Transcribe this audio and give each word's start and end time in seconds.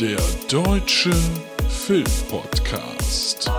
Der 0.00 0.20
Deutsche 0.48 1.10
Filmpodcast. 1.68 3.50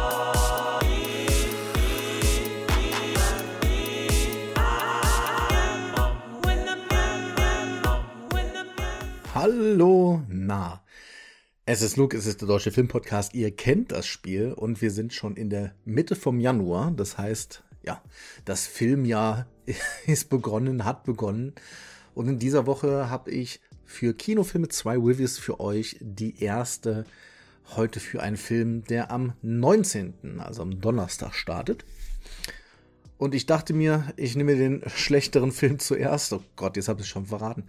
Hallo, 9.36 10.21
na. 10.30 10.82
Es 11.65 11.81
ist 11.81 11.97
Luke, 11.97 12.15
es 12.15 12.25
ist 12.25 12.39
der 12.39 12.47
Deutsche 12.47 12.71
Filmpodcast. 12.71 13.33
Ihr 13.33 13.53
kennt 13.53 13.91
das 13.91 14.07
Spiel 14.07 14.53
und 14.53 14.81
wir 14.81 14.91
sind 14.91 15.11
schon 15.11 15.35
in 15.35 15.49
der 15.49 15.73
Mitte 15.83 16.15
vom 16.15 16.39
Januar. 16.39 16.91
Das 16.95 17.17
heißt, 17.17 17.63
ja, 17.83 18.01
das 18.45 18.65
Filmjahr 18.65 19.45
ist 20.07 20.29
begonnen, 20.29 20.85
hat 20.85 21.03
begonnen. 21.03 21.53
Und 22.15 22.29
in 22.29 22.39
dieser 22.39 22.65
Woche 22.65 23.09
habe 23.09 23.29
ich 23.29 23.59
für 23.89 24.13
Kinofilme 24.13 24.69
zwei 24.69 24.95
Reviews 24.97 25.39
für 25.39 25.59
euch. 25.59 25.97
Die 25.99 26.41
erste 26.43 27.05
heute 27.75 27.99
für 27.99 28.21
einen 28.21 28.38
Film, 28.38 28.84
der 28.84 29.09
am 29.09 29.34
19., 29.41 30.39
also 30.39 30.61
am 30.61 30.80
Donnerstag 30.80 31.34
startet. 31.34 31.85
Und 33.17 33.33
ich 33.33 33.47
dachte 33.47 33.73
mir, 33.73 34.13
ich 34.16 34.35
nehme 34.35 34.55
den 34.55 34.83
schlechteren 34.88 35.52
Film 35.52 35.80
zuerst. 35.80 36.31
Oh 36.33 36.44
Gott, 36.55 36.77
jetzt 36.77 36.88
habe 36.88 37.02
ich 37.02 37.07
es 37.07 37.09
schon 37.09 37.25
verraten. 37.25 37.63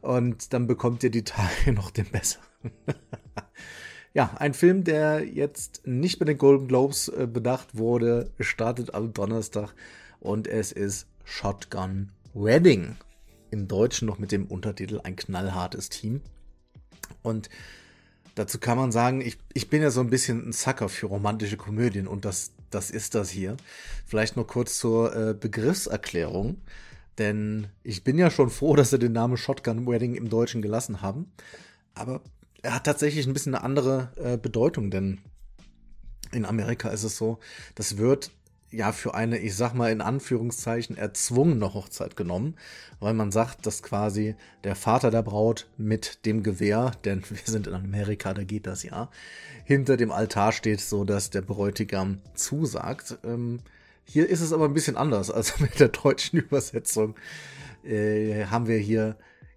Und 0.00 0.54
dann 0.54 0.66
bekommt 0.66 1.04
ihr 1.04 1.10
die 1.10 1.24
Tage 1.24 1.72
noch 1.74 1.90
den 1.90 2.06
besseren. 2.06 2.46
ja, 4.14 4.34
ein 4.38 4.54
Film, 4.54 4.82
der 4.82 5.24
jetzt 5.24 5.86
nicht 5.86 6.18
bei 6.18 6.24
den 6.24 6.38
Golden 6.38 6.68
Globes 6.68 7.08
äh, 7.08 7.28
bedacht 7.30 7.76
wurde, 7.76 8.30
startet 8.40 8.94
am 8.94 9.12
Donnerstag. 9.12 9.74
Und 10.20 10.48
es 10.48 10.72
ist 10.72 11.06
Shotgun 11.22 12.12
Wedding 12.32 12.96
im 13.50 13.68
Deutschen 13.68 14.06
noch 14.06 14.18
mit 14.18 14.32
dem 14.32 14.46
Untertitel 14.46 15.00
Ein 15.02 15.16
knallhartes 15.16 15.88
Team. 15.88 16.20
Und 17.22 17.48
dazu 18.34 18.58
kann 18.58 18.78
man 18.78 18.92
sagen, 18.92 19.20
ich, 19.20 19.38
ich 19.54 19.68
bin 19.68 19.82
ja 19.82 19.90
so 19.90 20.00
ein 20.00 20.10
bisschen 20.10 20.48
ein 20.48 20.52
Sucker 20.52 20.88
für 20.88 21.06
romantische 21.06 21.56
Komödien 21.56 22.06
und 22.06 22.24
das, 22.24 22.52
das 22.70 22.90
ist 22.90 23.14
das 23.14 23.30
hier. 23.30 23.56
Vielleicht 24.06 24.36
noch 24.36 24.46
kurz 24.46 24.78
zur 24.78 25.14
äh, 25.14 25.34
Begriffserklärung. 25.34 26.60
Denn 27.18 27.68
ich 27.82 28.04
bin 28.04 28.18
ja 28.18 28.30
schon 28.30 28.50
froh, 28.50 28.76
dass 28.76 28.90
sie 28.90 28.98
den 28.98 29.12
Namen 29.12 29.36
Shotgun 29.36 29.86
Wedding 29.86 30.14
im 30.14 30.28
Deutschen 30.28 30.62
gelassen 30.62 31.02
haben. 31.02 31.32
Aber 31.94 32.20
er 32.62 32.74
hat 32.74 32.84
tatsächlich 32.84 33.26
ein 33.26 33.32
bisschen 33.32 33.54
eine 33.54 33.64
andere 33.64 34.10
äh, 34.16 34.36
Bedeutung, 34.36 34.90
denn 34.90 35.20
in 36.32 36.44
Amerika 36.44 36.88
ist 36.88 37.04
es 37.04 37.16
so, 37.16 37.38
das 37.74 37.96
wird 37.96 38.30
ja 38.70 38.92
für 38.92 39.14
eine, 39.14 39.38
ich 39.38 39.54
sag 39.54 39.74
mal 39.74 39.90
in 39.90 40.00
Anführungszeichen, 40.00 40.96
erzwungene 40.96 41.72
Hochzeit 41.74 42.16
genommen, 42.16 42.56
weil 43.00 43.14
man 43.14 43.30
sagt, 43.30 43.66
dass 43.66 43.82
quasi 43.82 44.34
der 44.64 44.74
Vater 44.74 45.10
der 45.10 45.22
Braut 45.22 45.68
mit 45.76 46.24
dem 46.26 46.42
Gewehr, 46.42 46.92
denn 47.04 47.22
wir 47.28 47.38
sind 47.44 47.66
in 47.66 47.74
Amerika, 47.74 48.34
da 48.34 48.44
geht 48.44 48.66
das 48.66 48.82
ja, 48.82 49.10
hinter 49.64 49.96
dem 49.96 50.10
Altar 50.10 50.52
steht, 50.52 50.80
so 50.80 51.04
dass 51.04 51.30
der 51.30 51.42
Bräutigam 51.42 52.20
zusagt. 52.34 53.18
Ähm, 53.24 53.60
hier 54.04 54.28
ist 54.28 54.40
es 54.40 54.52
aber 54.52 54.66
ein 54.66 54.74
bisschen 54.74 54.96
anders 54.96 55.30
als 55.30 55.58
mit 55.60 55.80
der 55.80 55.88
deutschen 55.88 56.38
Übersetzung. 56.38 57.14
Äh, 57.84 58.46
haben 58.46 58.66
wir 58.66 58.78
hier 58.78 59.16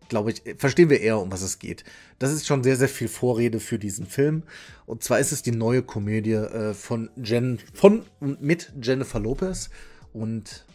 glaube 0.10 0.32
ich, 0.32 0.44
verstehen 0.58 0.90
wir 0.90 1.00
eher, 1.00 1.20
um 1.20 1.32
was 1.32 1.42
es 1.42 1.60
geht. 1.60 1.84
Das 2.18 2.34
ist 2.34 2.48
schon 2.48 2.64
sehr, 2.64 2.76
sehr 2.76 2.90
viel 2.90 3.08
Vorrede 3.08 3.60
für 3.60 3.80
diesen 3.80 4.06
Film. 4.06 4.44
Und 4.86 5.04
zwar 5.04 5.20
ist 5.20 5.32
es 5.32 5.42
die 5.42 5.52
neue 5.52 5.84
Komödie 5.84 6.34
äh, 6.34 6.74
von 6.74 7.10
Jen, 7.16 7.60
von 7.74 8.04
und 8.20 8.42
mit 8.42 8.74
Jennifer 8.82 9.20
Lopez. 9.20 9.70
Und 10.12 10.66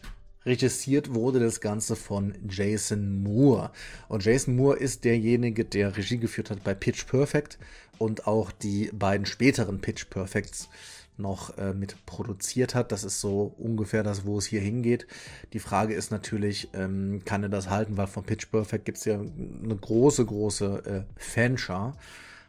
regissiert 0.46 1.14
wurde 1.14 1.40
das 1.40 1.60
Ganze 1.60 1.96
von 1.96 2.34
Jason 2.48 3.22
Moore. 3.22 3.70
Und 4.08 4.24
Jason 4.24 4.56
Moore 4.56 4.78
ist 4.78 5.04
derjenige, 5.04 5.64
der 5.64 5.96
Regie 5.96 6.18
geführt 6.18 6.50
hat 6.50 6.64
bei 6.64 6.74
Pitch 6.74 7.06
Perfect 7.06 7.58
und 7.98 8.26
auch 8.26 8.52
die 8.52 8.90
beiden 8.92 9.26
späteren 9.26 9.80
Pitch 9.80 10.08
Perfects 10.10 10.68
noch 11.16 11.56
äh, 11.58 11.72
mit 11.72 12.04
produziert 12.06 12.74
hat. 12.74 12.92
Das 12.92 13.04
ist 13.04 13.20
so 13.20 13.54
ungefähr 13.58 14.02
das, 14.02 14.24
wo 14.24 14.38
es 14.38 14.46
hier 14.46 14.60
hingeht. 14.60 15.06
Die 15.52 15.58
Frage 15.58 15.94
ist 15.94 16.10
natürlich, 16.10 16.70
ähm, 16.74 17.22
kann 17.24 17.42
er 17.42 17.48
das 17.48 17.70
halten, 17.70 17.96
weil 17.96 18.06
von 18.06 18.24
Pitch 18.24 18.50
Perfect 18.50 18.84
gibt 18.84 18.98
es 18.98 19.04
ja 19.04 19.14
eine 19.14 19.76
große, 19.76 20.24
große 20.24 21.06
äh, 21.06 21.20
Fanschar. 21.20 21.96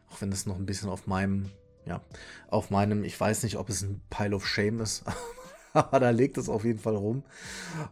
Auch 0.09 0.21
wenn 0.21 0.31
das 0.31 0.45
noch 0.45 0.55
ein 0.55 0.65
bisschen 0.65 0.89
auf 0.89 1.07
meinem, 1.07 1.51
ja, 1.85 2.01
auf 2.47 2.69
meinem, 2.71 3.03
ich 3.03 3.19
weiß 3.19 3.43
nicht, 3.43 3.57
ob 3.57 3.69
es 3.69 3.81
ein 3.81 4.01
Pile 4.09 4.35
of 4.35 4.47
Shame 4.47 4.81
ist, 4.81 5.03
aber 5.75 5.99
da 5.99 6.09
legt 6.09 6.37
es 6.37 6.49
auf 6.49 6.63
jeden 6.63 6.79
Fall 6.79 6.95
rum. 6.95 7.23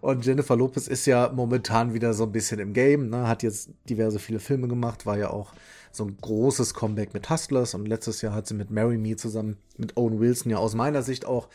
Und 0.02 0.26
Jennifer 0.26 0.56
Lopez 0.56 0.88
ist 0.88 1.06
ja 1.06 1.32
momentan 1.34 1.94
wieder 1.94 2.14
so 2.14 2.24
ein 2.24 2.32
bisschen 2.32 2.60
im 2.60 2.74
Game, 2.74 3.10
ne? 3.10 3.28
hat 3.28 3.44
jetzt 3.44 3.70
diverse 3.90 4.20
viele 4.20 4.40
Filme 4.40 4.68
gemacht, 4.68 5.06
war 5.06 5.18
ja 5.18 5.30
auch 5.30 5.54
so 5.92 6.06
ein 6.06 6.18
großes 6.20 6.74
Comeback 6.74 7.14
mit 7.14 7.30
Hustlers 7.30 7.76
und 7.76 7.86
letztes 7.86 8.22
Jahr 8.22 8.34
hat 8.34 8.48
sie 8.48 8.56
mit 8.56 8.72
Marry 8.72 8.98
Me 8.98 9.16
zusammen 9.16 9.58
mit 9.78 9.96
Owen 9.96 10.20
Wilson 10.20 10.52
ja 10.52 10.58
aus 10.58 10.74
meiner 10.74 11.04
Sicht 11.04 11.26
auch 11.26 11.50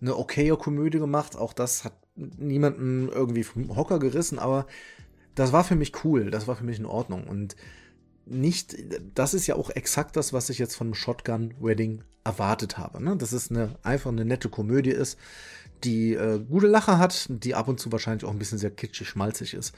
eine 0.00 0.16
okaye 0.16 0.56
Komödie 0.56 0.98
gemacht. 0.98 1.36
Auch 1.36 1.52
das 1.52 1.84
hat 1.84 1.92
niemanden 2.16 3.08
irgendwie 3.08 3.42
vom 3.42 3.76
Hocker 3.76 3.98
gerissen, 3.98 4.38
aber 4.38 4.66
das 5.34 5.52
war 5.52 5.64
für 5.64 5.76
mich 5.76 6.04
cool, 6.04 6.30
das 6.30 6.46
war 6.46 6.56
für 6.56 6.64
mich 6.64 6.78
in 6.78 6.86
Ordnung 6.86 7.24
und 7.24 7.56
nicht, 8.24 8.76
das 9.14 9.34
ist 9.34 9.46
ja 9.46 9.56
auch 9.56 9.70
exakt 9.70 10.16
das, 10.16 10.32
was 10.32 10.48
ich 10.48 10.58
jetzt 10.58 10.76
von 10.76 10.94
Shotgun 10.94 11.54
Wedding 11.60 12.02
erwartet 12.24 12.78
habe. 12.78 13.02
Ne? 13.02 13.16
Dass 13.16 13.32
es 13.32 13.50
eine, 13.50 13.76
einfach 13.82 14.10
eine 14.10 14.24
nette 14.24 14.48
Komödie 14.48 14.90
ist, 14.90 15.18
die 15.84 16.14
äh, 16.14 16.38
gute 16.38 16.66
Lache 16.66 16.98
hat, 16.98 17.26
die 17.28 17.54
ab 17.54 17.68
und 17.68 17.80
zu 17.80 17.92
wahrscheinlich 17.92 18.24
auch 18.24 18.30
ein 18.30 18.38
bisschen 18.38 18.58
sehr 18.58 18.70
kitschig, 18.70 19.08
schmalzig 19.08 19.54
ist. 19.54 19.74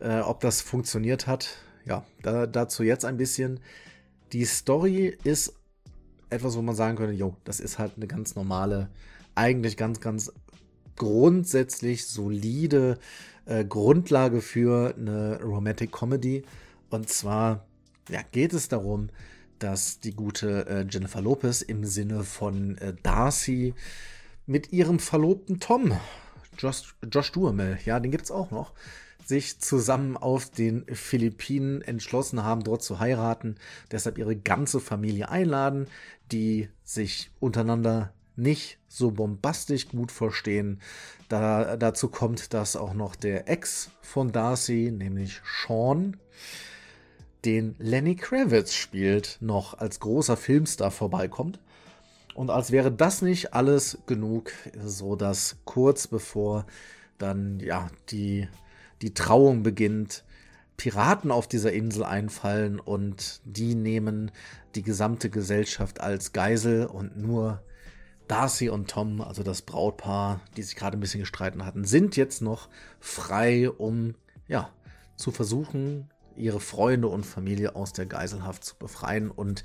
Äh, 0.00 0.20
ob 0.20 0.40
das 0.40 0.60
funktioniert 0.60 1.26
hat, 1.26 1.58
ja, 1.84 2.04
da, 2.22 2.46
dazu 2.46 2.82
jetzt 2.82 3.04
ein 3.04 3.16
bisschen. 3.16 3.60
Die 4.32 4.44
Story 4.44 5.16
ist 5.24 5.54
etwas, 6.30 6.56
wo 6.56 6.62
man 6.62 6.74
sagen 6.74 6.96
könnte, 6.96 7.14
jo, 7.14 7.36
das 7.44 7.60
ist 7.60 7.78
halt 7.78 7.92
eine 7.96 8.06
ganz 8.06 8.34
normale, 8.34 8.88
eigentlich 9.34 9.76
ganz, 9.76 10.00
ganz 10.00 10.32
grundsätzlich 10.96 12.06
solide 12.06 12.98
äh, 13.44 13.64
Grundlage 13.64 14.40
für 14.40 14.94
eine 14.96 15.40
Romantic 15.42 15.92
Comedy. 15.92 16.44
Und 16.90 17.08
zwar 17.08 17.66
ja, 18.08 18.20
geht 18.32 18.52
es 18.52 18.68
darum, 18.68 19.10
dass 19.58 20.00
die 20.00 20.12
gute 20.12 20.66
äh, 20.66 20.86
Jennifer 20.88 21.20
Lopez 21.20 21.62
im 21.62 21.84
Sinne 21.84 22.24
von 22.24 22.76
äh, 22.78 22.94
Darcy 23.02 23.74
mit 24.46 24.72
ihrem 24.72 24.98
Verlobten 24.98 25.60
Tom, 25.60 25.98
Josh, 26.58 26.94
Josh 27.10 27.32
Duhamel, 27.32 27.78
ja, 27.84 28.00
den 28.00 28.10
gibt 28.10 28.24
es 28.24 28.30
auch 28.30 28.50
noch, 28.50 28.72
sich 29.24 29.60
zusammen 29.60 30.16
auf 30.16 30.50
den 30.50 30.86
Philippinen 30.86 31.82
entschlossen 31.82 32.44
haben, 32.44 32.62
dort 32.62 32.82
zu 32.82 33.00
heiraten, 33.00 33.56
deshalb 33.90 34.18
ihre 34.18 34.36
ganze 34.36 34.80
Familie 34.80 35.28
einladen, 35.28 35.88
die 36.30 36.68
sich 36.84 37.30
untereinander 37.40 38.12
nicht 38.36 38.78
so 38.88 39.10
bombastisch 39.10 39.88
gut 39.88 40.12
verstehen. 40.12 40.80
Da, 41.28 41.76
dazu 41.76 42.08
kommt, 42.08 42.54
dass 42.54 42.76
auch 42.76 42.94
noch 42.94 43.16
der 43.16 43.48
Ex 43.48 43.90
von 44.02 44.30
Darcy, 44.30 44.92
nämlich 44.92 45.40
Sean, 45.66 46.18
den 47.44 47.74
Lenny 47.78 48.16
Kravitz 48.16 48.74
spielt, 48.74 49.38
noch 49.40 49.78
als 49.78 50.00
großer 50.00 50.36
Filmstar 50.36 50.90
vorbeikommt. 50.90 51.58
Und 52.36 52.50
als 52.50 52.70
wäre 52.70 52.92
das 52.92 53.22
nicht 53.22 53.54
alles 53.54 53.96
genug, 54.04 54.52
so 54.84 55.16
dass 55.16 55.56
kurz 55.64 56.06
bevor 56.06 56.66
dann 57.16 57.60
ja 57.60 57.88
die 58.10 58.46
die 59.00 59.14
Trauung 59.14 59.62
beginnt, 59.62 60.22
Piraten 60.76 61.30
auf 61.30 61.48
dieser 61.48 61.72
Insel 61.72 62.04
einfallen 62.04 62.78
und 62.78 63.40
die 63.44 63.74
nehmen 63.74 64.30
die 64.74 64.82
gesamte 64.82 65.30
Gesellschaft 65.30 66.02
als 66.02 66.34
Geisel 66.34 66.84
und 66.84 67.16
nur 67.16 67.62
Darcy 68.28 68.68
und 68.68 68.90
Tom, 68.90 69.22
also 69.22 69.42
das 69.42 69.62
Brautpaar, 69.62 70.40
die 70.58 70.62
sich 70.62 70.76
gerade 70.76 70.98
ein 70.98 71.00
bisschen 71.00 71.20
gestritten 71.20 71.64
hatten, 71.64 71.84
sind 71.84 72.16
jetzt 72.16 72.42
noch 72.42 72.68
frei, 73.00 73.70
um 73.70 74.14
ja 74.46 74.68
zu 75.16 75.30
versuchen, 75.30 76.10
ihre 76.36 76.60
Freunde 76.60 77.08
und 77.08 77.24
Familie 77.24 77.76
aus 77.76 77.94
der 77.94 78.04
Geiselhaft 78.04 78.62
zu 78.62 78.76
befreien 78.76 79.30
und 79.30 79.64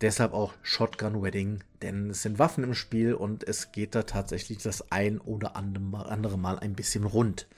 deshalb 0.00 0.32
auch 0.32 0.54
Shotgun 0.62 1.22
Wedding, 1.22 1.62
denn 1.82 2.10
es 2.10 2.22
sind 2.22 2.38
Waffen 2.38 2.64
im 2.64 2.74
Spiel 2.74 3.14
und 3.14 3.46
es 3.46 3.72
geht 3.72 3.94
da 3.94 4.02
tatsächlich 4.02 4.58
das 4.58 4.90
ein 4.92 5.18
oder 5.18 5.56
andere 5.56 6.38
Mal 6.38 6.58
ein 6.58 6.74
bisschen 6.74 7.04
rund. 7.04 7.48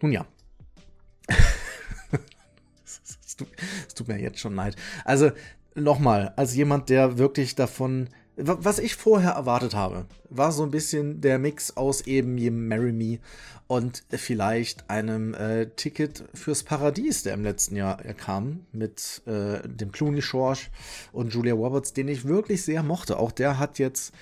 Nun 0.00 0.12
ja. 0.12 0.26
Es 2.84 3.94
tut, 3.94 4.08
mir 4.08 4.20
jetzt 4.20 4.38
schon 4.38 4.54
leid. 4.54 4.76
Also 5.04 5.30
nochmal, 5.74 6.34
als 6.36 6.54
jemand, 6.54 6.90
der 6.90 7.16
wirklich 7.16 7.54
davon, 7.54 8.10
was 8.42 8.78
ich 8.78 8.96
vorher 8.96 9.32
erwartet 9.32 9.74
habe, 9.74 10.06
war 10.28 10.52
so 10.52 10.62
ein 10.62 10.70
bisschen 10.70 11.20
der 11.20 11.38
Mix 11.38 11.76
aus 11.76 12.02
eben 12.02 12.38
jedem 12.38 12.68
Marry 12.68 12.92
Me 12.92 13.18
und 13.66 14.02
vielleicht 14.10 14.90
einem 14.90 15.34
äh, 15.34 15.66
Ticket 15.76 16.24
fürs 16.34 16.64
Paradies, 16.64 17.22
der 17.22 17.34
im 17.34 17.44
letzten 17.44 17.76
Jahr 17.76 17.98
kam, 18.14 18.66
mit 18.72 19.22
äh, 19.26 19.66
dem 19.68 19.92
Clooney 19.92 20.20
George 20.20 20.66
und 21.12 21.32
Julia 21.32 21.54
Roberts, 21.54 21.92
den 21.92 22.08
ich 22.08 22.24
wirklich 22.24 22.64
sehr 22.64 22.82
mochte. 22.82 23.18
Auch 23.18 23.30
der 23.30 23.58
hat 23.58 23.78
jetzt 23.78 24.12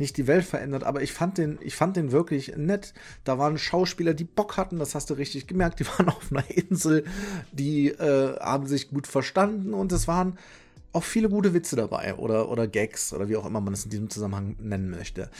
nicht 0.00 0.16
die 0.16 0.26
Welt 0.26 0.44
verändert, 0.44 0.84
aber 0.84 1.02
ich 1.02 1.12
fand 1.12 1.38
den, 1.38 1.58
ich 1.62 1.76
fand 1.76 1.96
den 1.96 2.12
wirklich 2.12 2.56
nett. 2.56 2.94
Da 3.24 3.38
waren 3.38 3.58
Schauspieler, 3.58 4.14
die 4.14 4.24
Bock 4.24 4.56
hatten, 4.56 4.78
das 4.78 4.94
hast 4.94 5.10
du 5.10 5.14
richtig 5.14 5.46
gemerkt. 5.46 5.80
Die 5.80 5.86
waren 5.86 6.08
auf 6.10 6.30
einer 6.30 6.50
Insel, 6.50 7.04
die 7.52 7.88
äh, 7.88 8.38
haben 8.38 8.66
sich 8.66 8.90
gut 8.90 9.06
verstanden 9.06 9.74
und 9.74 9.92
es 9.92 10.08
waren 10.08 10.38
auch 10.92 11.04
viele 11.04 11.28
gute 11.28 11.54
Witze 11.54 11.76
dabei 11.76 12.14
oder, 12.14 12.48
oder 12.48 12.66
Gags 12.66 13.12
oder 13.12 13.28
wie 13.28 13.36
auch 13.36 13.46
immer 13.46 13.60
man 13.60 13.74
es 13.74 13.84
in 13.84 13.90
diesem 13.90 14.10
Zusammenhang 14.10 14.56
nennen 14.60 14.90
möchte. 14.90 15.30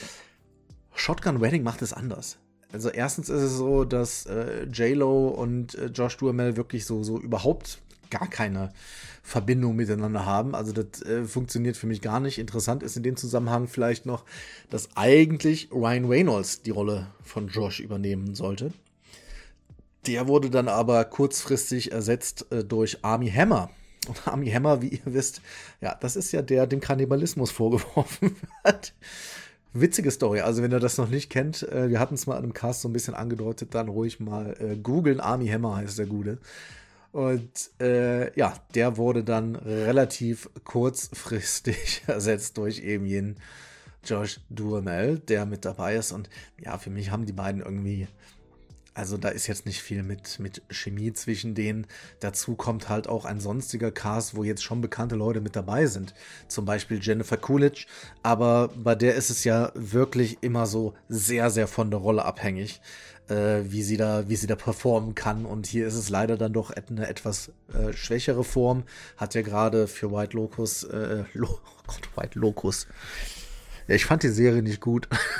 Shotgun 0.94 1.40
Wedding 1.40 1.62
macht 1.62 1.82
es 1.82 1.92
anders. 1.92 2.38
Also 2.72 2.88
erstens 2.88 3.28
ist 3.28 3.42
es 3.42 3.56
so, 3.56 3.84
dass 3.84 4.26
äh, 4.26 4.64
J-Lo 4.64 5.28
und 5.28 5.74
äh, 5.74 5.86
Josh 5.86 6.16
Duhamel 6.18 6.56
wirklich 6.56 6.84
so, 6.84 7.02
so 7.02 7.18
überhaupt 7.18 7.80
gar 8.10 8.28
keine 8.28 8.72
Verbindung 9.22 9.76
miteinander 9.76 10.24
haben. 10.24 10.54
Also 10.54 10.72
das 10.72 11.02
äh, 11.02 11.24
funktioniert 11.24 11.76
für 11.76 11.86
mich 11.86 12.00
gar 12.00 12.20
nicht. 12.20 12.38
Interessant 12.38 12.82
ist 12.82 12.96
in 12.96 13.02
dem 13.02 13.16
Zusammenhang 13.16 13.66
vielleicht 13.66 14.06
noch, 14.06 14.24
dass 14.68 14.88
eigentlich 14.96 15.70
Ryan 15.72 16.04
Reynolds 16.06 16.62
die 16.62 16.70
Rolle 16.70 17.08
von 17.22 17.48
Josh 17.48 17.80
übernehmen 17.80 18.34
sollte. 18.34 18.72
Der 20.06 20.28
wurde 20.28 20.50
dann 20.50 20.68
aber 20.68 21.04
kurzfristig 21.04 21.92
ersetzt 21.92 22.50
äh, 22.50 22.64
durch 22.64 23.04
Army 23.04 23.30
Hammer. 23.30 23.70
Und 24.10 24.26
Army 24.26 24.50
Hammer, 24.50 24.82
wie 24.82 24.88
ihr 24.88 25.00
wisst, 25.04 25.40
ja, 25.80 25.94
das 25.94 26.16
ist 26.16 26.32
ja 26.32 26.42
der, 26.42 26.66
dem 26.66 26.80
Kannibalismus 26.80 27.52
vorgeworfen 27.52 28.34
wird. 28.64 28.92
Witzige 29.72 30.10
Story. 30.10 30.40
Also, 30.40 30.64
wenn 30.64 30.72
ihr 30.72 30.80
das 30.80 30.98
noch 30.98 31.08
nicht 31.08 31.30
kennt, 31.30 31.62
äh, 31.62 31.88
wir 31.88 32.00
hatten 32.00 32.16
es 32.16 32.26
mal 32.26 32.36
in 32.36 32.42
einem 32.42 32.52
Cast 32.52 32.80
so 32.80 32.88
ein 32.88 32.92
bisschen 32.92 33.14
angedeutet, 33.14 33.72
dann 33.72 33.88
ruhig 33.88 34.18
mal 34.18 34.56
äh, 34.58 34.76
googeln. 34.76 35.20
Army 35.20 35.46
Hammer 35.46 35.76
heißt 35.76 35.96
der 35.96 36.06
Gute. 36.06 36.38
Und 37.12 37.70
äh, 37.80 38.36
ja, 38.36 38.54
der 38.74 38.96
wurde 38.96 39.22
dann 39.22 39.54
relativ 39.54 40.50
kurzfristig 40.64 42.02
ersetzt 42.08 42.58
durch 42.58 42.80
eben 42.80 43.06
jenen 43.06 43.36
Josh 44.04 44.40
Duhamel, 44.50 45.20
der 45.20 45.46
mit 45.46 45.64
dabei 45.64 45.94
ist. 45.94 46.10
Und 46.10 46.28
ja, 46.58 46.78
für 46.78 46.90
mich 46.90 47.12
haben 47.12 47.26
die 47.26 47.32
beiden 47.32 47.62
irgendwie 47.62 48.08
also 49.00 49.16
da 49.16 49.30
ist 49.30 49.46
jetzt 49.46 49.64
nicht 49.64 49.80
viel 49.80 50.02
mit, 50.02 50.38
mit 50.40 50.60
Chemie 50.68 51.14
zwischen 51.14 51.54
denen. 51.54 51.86
Dazu 52.20 52.54
kommt 52.54 52.90
halt 52.90 53.08
auch 53.08 53.24
ein 53.24 53.40
sonstiger 53.40 53.90
Cast, 53.90 54.36
wo 54.36 54.44
jetzt 54.44 54.62
schon 54.62 54.82
bekannte 54.82 55.16
Leute 55.16 55.40
mit 55.40 55.56
dabei 55.56 55.86
sind. 55.86 56.12
Zum 56.48 56.66
Beispiel 56.66 57.00
Jennifer 57.00 57.38
Coolidge. 57.38 57.86
Aber 58.22 58.68
bei 58.76 58.94
der 58.94 59.14
ist 59.14 59.30
es 59.30 59.44
ja 59.44 59.72
wirklich 59.74 60.42
immer 60.42 60.66
so 60.66 60.92
sehr, 61.08 61.48
sehr 61.48 61.66
von 61.66 61.90
der 61.90 61.98
Rolle 61.98 62.26
abhängig, 62.26 62.82
äh, 63.28 63.62
wie, 63.64 63.82
sie 63.82 63.96
da, 63.96 64.28
wie 64.28 64.36
sie 64.36 64.46
da 64.46 64.54
performen 64.54 65.14
kann. 65.14 65.46
Und 65.46 65.66
hier 65.66 65.86
ist 65.86 65.94
es 65.94 66.10
leider 66.10 66.36
dann 66.36 66.52
doch 66.52 66.70
eine 66.70 67.08
etwas 67.08 67.52
äh, 67.72 67.94
schwächere 67.94 68.44
Form. 68.44 68.82
Hat 69.16 69.34
ja 69.34 69.40
gerade 69.40 69.86
für 69.86 70.12
White 70.12 70.36
Locus, 70.36 70.84
äh, 70.84 71.24
Lo 71.32 71.48
oh 71.64 71.82
Gott, 71.86 72.10
White 72.16 72.38
Locus. 72.38 72.86
Ja, 73.88 73.94
ich 73.94 74.04
fand 74.04 74.24
die 74.24 74.28
Serie 74.28 74.62
nicht 74.62 74.82
gut. 74.82 75.08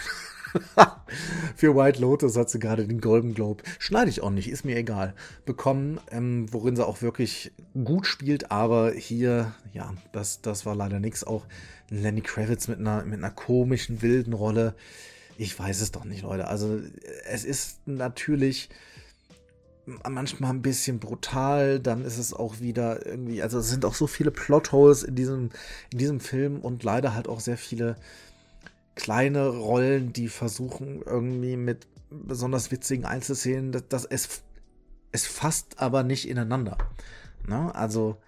Für 1.56 1.76
White 1.76 2.00
Lotus 2.00 2.37
hat 2.37 2.50
sie 2.50 2.58
gerade 2.58 2.87
den 2.87 3.00
Golden 3.00 3.35
Globe, 3.35 3.62
schneide 3.79 4.11
ich 4.11 4.23
auch 4.23 4.31
nicht, 4.31 4.49
ist 4.49 4.64
mir 4.64 4.76
egal, 4.76 5.14
bekommen, 5.44 6.00
ähm, 6.11 6.52
worin 6.52 6.76
sie 6.76 6.87
auch 6.87 7.02
wirklich 7.02 7.52
gut 7.85 8.06
spielt, 8.06 8.50
aber 8.50 8.93
hier, 8.93 9.55
ja, 9.73 9.93
das, 10.12 10.41
das 10.41 10.67
war 10.67 10.75
leider 10.75 11.00
nichts. 11.00 11.25
Auch 11.25 11.47
Lenny 11.88 12.20
Kravitz 12.20 12.69
mit 12.69 12.79
einer, 12.79 13.05
mit 13.05 13.19
einer 13.19 13.31
komischen, 13.31 14.02
wilden 14.02 14.32
Rolle. 14.32 14.75
Ich 15.37 15.58
weiß 15.58 15.81
es 15.81 15.93
doch 15.93 16.05
nicht, 16.05 16.23
Leute. 16.23 16.49
Also, 16.49 16.81
es 17.26 17.44
ist 17.44 17.87
natürlich 17.87 18.69
manchmal 20.08 20.50
ein 20.50 20.62
bisschen 20.62 20.99
brutal, 20.99 21.81
dann 21.81 22.05
ist 22.05 22.19
es 22.19 22.32
auch 22.32 22.61
wieder 22.61 23.06
irgendwie, 23.06 23.43
also 23.43 23.58
es 23.58 23.69
sind 23.69 23.85
auch 23.85 23.94
so 23.94 24.06
viele 24.06 24.31
Plotholes 24.31 25.02
in 25.02 25.14
diesem, 25.14 25.50
in 25.93 25.99
diesem 25.99 26.20
Film 26.20 26.61
und 26.61 26.82
leider 26.85 27.14
halt 27.14 27.29
auch 27.29 27.41
sehr 27.41 27.56
viele 27.56 27.97
kleine 29.00 29.49
Rollen, 29.49 30.12
die 30.12 30.29
versuchen 30.29 31.00
irgendwie 31.02 31.56
mit 31.56 31.87
besonders 32.11 32.70
witzigen 32.70 33.06
Einzelszenen, 33.06 33.73
dass, 33.73 33.88
dass 33.88 34.05
es, 34.05 34.43
es 35.11 35.26
fasst 35.26 35.81
aber 35.81 36.02
nicht 36.02 36.29
ineinander. 36.29 36.76
Ne? 37.49 37.75
Also, 37.75 38.19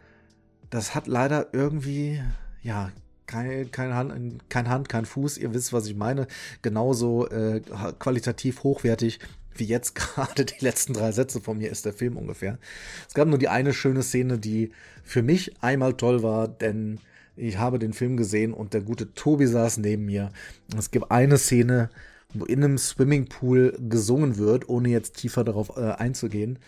das 0.71 0.95
hat 0.95 1.07
leider 1.07 1.53
irgendwie, 1.53 2.23
ja, 2.63 2.91
keine, 3.27 3.67
keine 3.67 3.95
Hand, 3.95 4.49
kein 4.49 4.69
Hand, 4.71 4.89
kein 4.89 5.05
Fuß. 5.05 5.37
Ihr 5.37 5.53
wisst, 5.53 5.75
was 5.75 5.87
ich 5.87 5.95
meine. 5.95 6.27
Genauso 6.63 7.29
äh, 7.29 7.61
qualitativ 7.99 8.63
hochwertig 8.63 9.21
wie 9.55 9.65
jetzt 9.65 9.95
gerade 9.95 10.47
die 10.47 10.65
letzten 10.65 10.95
drei 10.95 11.13
Sätze 11.13 11.43
von 11.43 11.59
mir 11.59 11.71
ist 11.71 11.85
der 11.85 11.93
Film 11.93 12.17
ungefähr. 12.17 12.59
Es 13.07 13.15
gab 13.15 13.29
nur 13.29 13.39
die 13.39 13.49
eine 13.49 13.75
schöne 13.75 14.03
Szene, 14.03 14.39
die 14.39 14.73
für 15.05 15.23
mich 15.23 15.63
einmal 15.63 15.95
toll 15.95 16.23
war, 16.23 16.49
denn 16.49 16.99
ich 17.37 17.59
habe 17.59 17.79
den 17.79 17.93
Film 17.93 18.17
gesehen 18.17 18.53
und 18.53 18.75
der 18.75 18.83
gute 18.83 19.15
Tobi 19.15 19.47
saß 19.47 19.79
neben 19.79 20.05
mir. 20.05 20.31
Es 20.77 20.91
gibt 20.91 21.11
eine 21.11 21.39
Szene, 21.39 21.91
wo 22.35 22.45
in 22.45 22.63
einem 22.63 22.79
Swimmingpool 22.79 23.79
gesungen 23.89 24.37
wird, 24.37 24.69
ohne 24.69 24.89
jetzt 24.89 25.17
tiefer 25.17 25.45
darauf 25.45 25.77
äh, 25.77 25.93
einzugehen. 25.93 26.59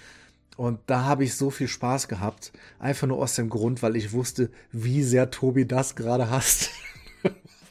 Und 0.57 0.79
da 0.87 1.05
habe 1.05 1.25
ich 1.25 1.35
so 1.35 1.51
viel 1.51 1.69
Spaß 1.69 2.09
gehabt. 2.09 2.53
Einfach 2.79 3.09
nur 3.09 3.19
aus 3.19 3.35
dem 3.35 3.51
Grund, 3.51 3.83
weil 3.83 3.97
ich 3.97 4.13
wusste, 4.13 4.51
wie 4.73 5.03
sehr 5.03 5.31
Tobi 5.31 5.67
das 5.67 5.97
gerade 5.97 6.31
hasst. 6.31 6.71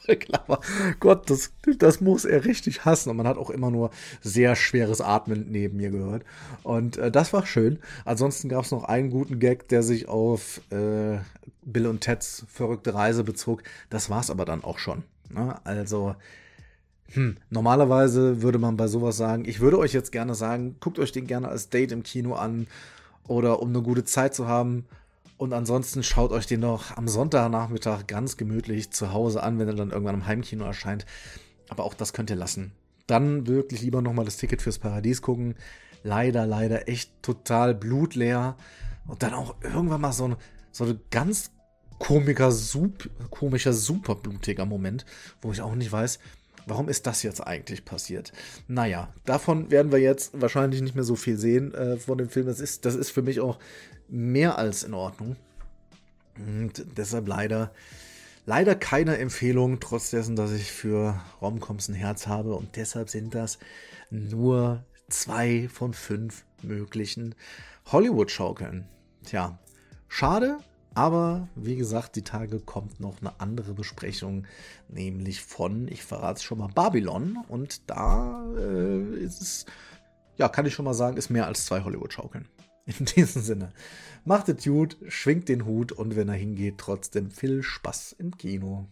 Klar, 0.20 0.60
Gott, 1.00 1.30
das, 1.30 1.52
das 1.78 2.00
muss 2.00 2.24
er 2.24 2.44
richtig 2.44 2.84
hassen. 2.84 3.10
Und 3.10 3.16
man 3.16 3.26
hat 3.26 3.38
auch 3.38 3.50
immer 3.50 3.70
nur 3.70 3.90
sehr 4.20 4.56
schweres 4.56 5.00
Atmen 5.00 5.46
neben 5.50 5.76
mir 5.78 5.90
gehört. 5.90 6.24
Und 6.62 6.96
äh, 6.98 7.10
das 7.10 7.32
war 7.32 7.46
schön. 7.46 7.78
Ansonsten 8.04 8.48
gab 8.48 8.64
es 8.64 8.70
noch 8.70 8.84
einen 8.84 9.10
guten 9.10 9.38
Gag, 9.38 9.68
der 9.68 9.82
sich 9.82 10.08
auf 10.08 10.60
äh, 10.70 11.18
Bill 11.62 11.86
und 11.86 12.00
Teds 12.00 12.44
verrückte 12.48 12.94
Reise 12.94 13.24
bezog. 13.24 13.62
Das 13.88 14.10
war 14.10 14.20
es 14.20 14.30
aber 14.30 14.44
dann 14.44 14.62
auch 14.62 14.78
schon. 14.78 15.04
Ne? 15.30 15.56
Also, 15.64 16.14
hm, 17.12 17.36
normalerweise 17.50 18.42
würde 18.42 18.58
man 18.58 18.76
bei 18.76 18.88
sowas 18.88 19.16
sagen, 19.16 19.44
ich 19.46 19.60
würde 19.60 19.78
euch 19.78 19.92
jetzt 19.92 20.12
gerne 20.12 20.34
sagen, 20.34 20.76
guckt 20.80 20.98
euch 20.98 21.12
den 21.12 21.26
gerne 21.26 21.48
als 21.48 21.70
Date 21.70 21.92
im 21.92 22.02
Kino 22.02 22.34
an 22.34 22.66
oder 23.26 23.60
um 23.60 23.70
eine 23.70 23.82
gute 23.82 24.04
Zeit 24.04 24.34
zu 24.34 24.46
haben. 24.48 24.84
Und 25.36 25.52
ansonsten 25.52 26.02
schaut 26.02 26.30
euch 26.30 26.46
den 26.46 26.60
noch 26.60 26.96
am 26.96 27.08
Sonntagnachmittag 27.08 28.06
ganz 28.06 28.36
gemütlich 28.36 28.90
zu 28.90 29.12
Hause 29.12 29.42
an, 29.42 29.58
wenn 29.58 29.68
er 29.68 29.74
dann 29.74 29.90
irgendwann 29.90 30.14
im 30.14 30.26
Heimkino 30.26 30.64
erscheint. 30.64 31.06
Aber 31.68 31.84
auch 31.84 31.94
das 31.94 32.12
könnt 32.12 32.30
ihr 32.30 32.36
lassen. 32.36 32.72
Dann 33.06 33.46
wirklich 33.46 33.82
lieber 33.82 34.00
nochmal 34.00 34.24
das 34.24 34.36
Ticket 34.36 34.62
fürs 34.62 34.78
Paradies 34.78 35.22
gucken. 35.22 35.56
Leider, 36.02 36.46
leider 36.46 36.88
echt 36.88 37.10
total 37.22 37.74
blutleer. 37.74 38.56
Und 39.06 39.22
dann 39.22 39.34
auch 39.34 39.56
irgendwann 39.62 40.00
mal 40.00 40.12
so 40.12 40.28
ein, 40.28 40.36
so 40.70 40.84
ein 40.84 41.00
ganz 41.10 41.50
komischer, 41.98 42.50
sup, 42.50 43.10
komischer, 43.30 43.72
super 43.72 44.14
blutiger 44.14 44.66
Moment, 44.66 45.04
wo 45.42 45.52
ich 45.52 45.60
auch 45.62 45.74
nicht 45.74 45.92
weiß, 45.92 46.18
warum 46.66 46.88
ist 46.88 47.06
das 47.06 47.22
jetzt 47.22 47.40
eigentlich 47.40 47.84
passiert? 47.84 48.32
Naja, 48.68 49.08
davon 49.24 49.70
werden 49.70 49.92
wir 49.92 49.98
jetzt 49.98 50.40
wahrscheinlich 50.40 50.82
nicht 50.82 50.94
mehr 50.94 51.04
so 51.04 51.16
viel 51.16 51.36
sehen 51.36 51.74
äh, 51.74 51.96
von 51.96 52.18
dem 52.18 52.28
Film. 52.28 52.46
Das 52.46 52.60
ist, 52.60 52.84
das 52.84 52.94
ist 52.94 53.10
für 53.10 53.22
mich 53.22 53.40
auch 53.40 53.58
mehr 54.08 54.58
als 54.58 54.82
in 54.82 54.94
Ordnung. 54.94 55.36
Und 56.36 56.84
deshalb 56.96 57.28
leider, 57.28 57.72
leider 58.46 58.74
keine 58.74 59.18
Empfehlung, 59.18 59.80
trotz 59.80 60.10
dessen, 60.10 60.36
dass 60.36 60.52
ich 60.52 60.70
für 60.72 61.20
Romcoms 61.40 61.88
ein 61.88 61.94
Herz 61.94 62.26
habe. 62.26 62.54
Und 62.54 62.76
deshalb 62.76 63.10
sind 63.10 63.34
das 63.34 63.58
nur 64.10 64.84
zwei 65.08 65.68
von 65.68 65.94
fünf 65.94 66.44
möglichen 66.62 67.34
Hollywood-Schaukeln. 67.86 68.88
Tja, 69.24 69.58
schade, 70.08 70.58
aber 70.94 71.48
wie 71.56 71.76
gesagt, 71.76 72.16
die 72.16 72.22
Tage 72.22 72.60
kommt 72.60 73.00
noch 73.00 73.20
eine 73.20 73.40
andere 73.40 73.74
Besprechung, 73.74 74.46
nämlich 74.88 75.42
von, 75.42 75.88
ich 75.88 76.04
verrate 76.04 76.38
es 76.38 76.42
schon 76.44 76.58
mal, 76.58 76.68
Babylon. 76.68 77.38
Und 77.48 77.90
da 77.90 78.44
äh, 78.56 79.16
ist 79.16 79.42
es, 79.42 79.66
ja, 80.36 80.48
kann 80.48 80.66
ich 80.66 80.74
schon 80.74 80.84
mal 80.84 80.94
sagen, 80.94 81.16
ist 81.16 81.30
mehr 81.30 81.46
als 81.46 81.66
zwei 81.66 81.82
Hollywood-Schaukeln. 81.82 82.48
In 82.86 83.06
diesem 83.06 83.42
Sinne, 83.42 83.72
macht 84.24 84.48
es 84.48 84.64
gut, 84.64 84.96
schwingt 85.08 85.48
den 85.48 85.64
Hut 85.64 85.90
und 85.90 86.16
wenn 86.16 86.28
er 86.28 86.34
hingeht, 86.34 86.78
trotzdem 86.78 87.30
viel 87.30 87.62
Spaß 87.62 88.16
im 88.18 88.36
Kino. 88.36 88.88